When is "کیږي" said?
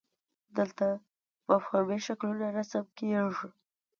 2.97-3.47